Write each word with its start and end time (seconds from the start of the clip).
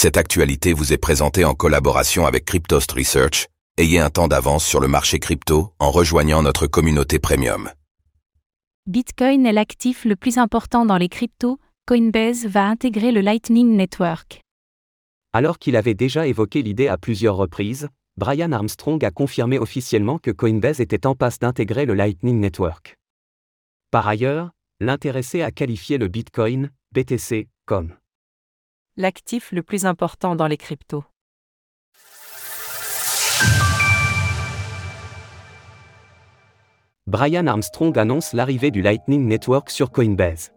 Cette 0.00 0.16
actualité 0.16 0.74
vous 0.74 0.92
est 0.92 0.96
présentée 0.96 1.44
en 1.44 1.54
collaboration 1.54 2.24
avec 2.24 2.44
Cryptost 2.44 2.92
Research. 2.92 3.48
Ayez 3.78 3.98
un 3.98 4.10
temps 4.10 4.28
d'avance 4.28 4.64
sur 4.64 4.78
le 4.78 4.86
marché 4.86 5.18
crypto 5.18 5.72
en 5.80 5.90
rejoignant 5.90 6.40
notre 6.40 6.68
communauté 6.68 7.18
premium. 7.18 7.68
Bitcoin 8.86 9.44
est 9.44 9.52
l'actif 9.52 10.04
le 10.04 10.14
plus 10.14 10.38
important 10.38 10.86
dans 10.86 10.98
les 10.98 11.08
cryptos. 11.08 11.58
Coinbase 11.84 12.46
va 12.46 12.68
intégrer 12.68 13.10
le 13.10 13.22
Lightning 13.22 13.74
Network. 13.74 14.40
Alors 15.32 15.58
qu'il 15.58 15.74
avait 15.74 15.94
déjà 15.94 16.28
évoqué 16.28 16.62
l'idée 16.62 16.86
à 16.86 16.96
plusieurs 16.96 17.34
reprises, 17.34 17.88
Brian 18.16 18.52
Armstrong 18.52 19.04
a 19.04 19.10
confirmé 19.10 19.58
officiellement 19.58 20.18
que 20.18 20.30
Coinbase 20.30 20.78
était 20.78 21.08
en 21.08 21.16
passe 21.16 21.40
d'intégrer 21.40 21.86
le 21.86 21.94
Lightning 21.94 22.38
Network. 22.38 22.94
Par 23.90 24.06
ailleurs, 24.06 24.52
l'intéressé 24.78 25.42
a 25.42 25.50
qualifié 25.50 25.98
le 25.98 26.06
Bitcoin, 26.06 26.70
BTC, 26.92 27.48
comme 27.66 27.96
l'actif 28.98 29.52
le 29.52 29.62
plus 29.62 29.86
important 29.86 30.34
dans 30.34 30.48
les 30.48 30.56
cryptos. 30.56 31.04
Brian 37.06 37.46
Armstrong 37.46 37.96
annonce 37.96 38.32
l'arrivée 38.32 38.72
du 38.72 38.82
Lightning 38.82 39.26
Network 39.26 39.70
sur 39.70 39.92
Coinbase. 39.92 40.50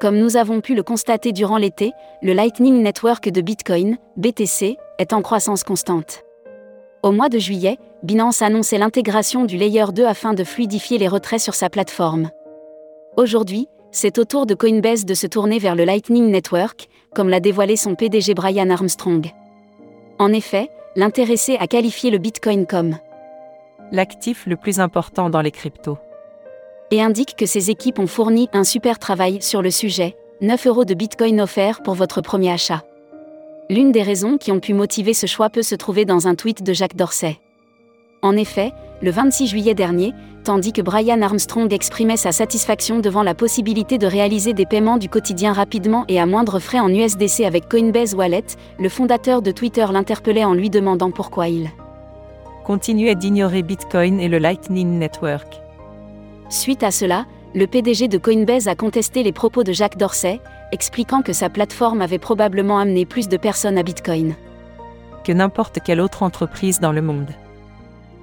Comme 0.00 0.18
nous 0.18 0.36
avons 0.36 0.62
pu 0.62 0.74
le 0.74 0.82
constater 0.82 1.32
durant 1.32 1.58
l'été, 1.58 1.92
le 2.22 2.32
Lightning 2.32 2.82
Network 2.82 3.28
de 3.28 3.40
Bitcoin, 3.42 3.98
BTC, 4.16 4.78
est 4.98 5.12
en 5.12 5.20
croissance 5.20 5.62
constante. 5.62 6.22
Au 7.02 7.12
mois 7.12 7.28
de 7.28 7.38
juillet, 7.38 7.78
Binance 8.02 8.40
annonçait 8.40 8.78
l'intégration 8.78 9.44
du 9.44 9.58
Layer 9.58 9.86
2 9.92 10.06
afin 10.06 10.32
de 10.32 10.42
fluidifier 10.42 10.96
les 10.96 11.06
retraits 11.06 11.40
sur 11.40 11.54
sa 11.54 11.68
plateforme. 11.68 12.30
Aujourd'hui, 13.16 13.68
c'est 13.92 14.18
au 14.18 14.24
tour 14.24 14.46
de 14.46 14.54
Coinbase 14.54 15.04
de 15.04 15.14
se 15.14 15.26
tourner 15.26 15.58
vers 15.58 15.76
le 15.76 15.84
Lightning 15.84 16.30
Network, 16.30 16.88
comme 17.14 17.28
l'a 17.28 17.40
dévoilé 17.40 17.76
son 17.76 17.94
PDG 17.94 18.34
Brian 18.34 18.70
Armstrong. 18.70 19.30
En 20.18 20.32
effet, 20.32 20.70
l'intéressé 20.96 21.56
a 21.60 21.66
qualifié 21.66 22.10
le 22.10 22.18
Bitcoin 22.18 22.66
comme 22.66 22.96
l'actif 23.92 24.46
le 24.46 24.56
plus 24.56 24.80
important 24.80 25.28
dans 25.28 25.42
les 25.42 25.50
cryptos. 25.50 25.98
Et 26.90 27.02
indique 27.02 27.36
que 27.36 27.46
ses 27.46 27.70
équipes 27.70 27.98
ont 27.98 28.06
fourni 28.06 28.48
un 28.54 28.64
super 28.64 28.98
travail 28.98 29.42
sur 29.42 29.60
le 29.60 29.70
sujet, 29.70 30.16
9 30.40 30.66
euros 30.66 30.84
de 30.86 30.94
Bitcoin 30.94 31.40
offerts 31.40 31.82
pour 31.82 31.94
votre 31.94 32.22
premier 32.22 32.50
achat. 32.50 32.82
L'une 33.68 33.92
des 33.92 34.02
raisons 34.02 34.38
qui 34.38 34.50
ont 34.50 34.60
pu 34.60 34.72
motiver 34.72 35.14
ce 35.14 35.26
choix 35.26 35.50
peut 35.50 35.62
se 35.62 35.74
trouver 35.74 36.06
dans 36.06 36.26
un 36.26 36.34
tweet 36.34 36.62
de 36.62 36.72
Jacques 36.72 36.96
Dorsey. 36.96 37.38
En 38.22 38.36
effet, 38.36 38.72
le 39.02 39.10
26 39.10 39.48
juillet 39.48 39.74
dernier, 39.74 40.14
tandis 40.42 40.72
que 40.72 40.82
Brian 40.82 41.22
Armstrong 41.22 41.72
exprimait 41.72 42.16
sa 42.16 42.32
satisfaction 42.32 43.00
devant 43.00 43.22
la 43.22 43.34
possibilité 43.34 43.98
de 43.98 44.06
réaliser 44.06 44.52
des 44.52 44.66
paiements 44.66 44.98
du 44.98 45.08
quotidien 45.08 45.52
rapidement 45.52 46.04
et 46.08 46.20
à 46.20 46.26
moindre 46.26 46.58
frais 46.58 46.80
en 46.80 46.88
USDC 46.88 47.44
avec 47.44 47.68
Coinbase 47.68 48.14
Wallet, 48.14 48.44
le 48.78 48.88
fondateur 48.88 49.42
de 49.42 49.50
Twitter 49.50 49.86
l'interpellait 49.92 50.44
en 50.44 50.54
lui 50.54 50.70
demandant 50.70 51.10
pourquoi 51.10 51.48
il 51.48 51.70
continuait 52.64 53.16
d'ignorer 53.16 53.62
Bitcoin 53.62 54.20
et 54.20 54.28
le 54.28 54.38
Lightning 54.38 54.98
Network. 54.98 55.60
Suite 56.48 56.84
à 56.84 56.92
cela, 56.92 57.26
le 57.54 57.66
PDG 57.66 58.08
de 58.08 58.18
Coinbase 58.18 58.68
a 58.68 58.76
contesté 58.76 59.22
les 59.22 59.32
propos 59.32 59.64
de 59.64 59.72
Jacques 59.72 59.98
Dorsey, 59.98 60.40
expliquant 60.70 61.22
que 61.22 61.32
sa 61.32 61.50
plateforme 61.50 62.02
avait 62.02 62.20
probablement 62.20 62.78
amené 62.78 63.04
plus 63.04 63.28
de 63.28 63.36
personnes 63.36 63.78
à 63.78 63.82
Bitcoin 63.82 64.36
que 65.22 65.32
n'importe 65.32 65.78
quelle 65.84 66.00
autre 66.00 66.22
entreprise 66.22 66.80
dans 66.80 66.92
le 66.92 67.02
monde. 67.02 67.30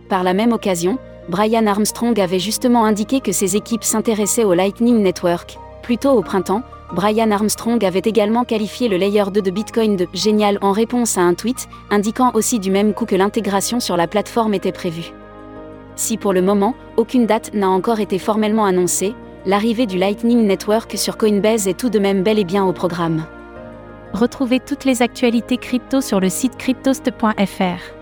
Par 0.09 0.23
la 0.23 0.33
même 0.33 0.53
occasion, 0.53 0.97
Brian 1.29 1.67
Armstrong 1.67 2.19
avait 2.19 2.39
justement 2.39 2.85
indiqué 2.85 3.19
que 3.19 3.31
ses 3.31 3.55
équipes 3.55 3.83
s'intéressaient 3.83 4.43
au 4.43 4.55
Lightning 4.55 5.03
Network. 5.03 5.59
Plus 5.83 5.99
tôt 5.99 6.09
au 6.09 6.23
printemps, 6.23 6.63
Brian 6.91 7.29
Armstrong 7.29 7.85
avait 7.85 8.01
également 8.03 8.45
qualifié 8.45 8.87
le 8.87 8.97
Layer 8.97 9.25
2 9.31 9.39
de 9.39 9.51
Bitcoin 9.51 9.95
de 9.95 10.07
génial 10.11 10.57
en 10.61 10.71
réponse 10.71 11.19
à 11.19 11.21
un 11.21 11.35
tweet, 11.35 11.69
indiquant 11.91 12.31
aussi 12.33 12.57
du 12.57 12.71
même 12.71 12.95
coup 12.95 13.05
que 13.05 13.15
l'intégration 13.15 13.79
sur 13.79 13.95
la 13.95 14.07
plateforme 14.07 14.55
était 14.55 14.71
prévue. 14.71 15.11
Si 15.95 16.17
pour 16.17 16.33
le 16.33 16.41
moment, 16.41 16.73
aucune 16.97 17.27
date 17.27 17.53
n'a 17.53 17.69
encore 17.69 17.99
été 17.99 18.17
formellement 18.17 18.65
annoncée, 18.65 19.13
l'arrivée 19.45 19.85
du 19.85 19.99
Lightning 19.99 20.47
Network 20.47 20.97
sur 20.97 21.15
Coinbase 21.15 21.67
est 21.67 21.77
tout 21.77 21.91
de 21.91 21.99
même 21.99 22.23
bel 22.23 22.39
et 22.39 22.43
bien 22.43 22.65
au 22.65 22.73
programme. 22.73 23.23
Retrouvez 24.13 24.59
toutes 24.59 24.83
les 24.83 25.03
actualités 25.03 25.57
crypto 25.57 26.01
sur 26.01 26.19
le 26.19 26.29
site 26.29 26.57
cryptost.fr. 26.57 27.98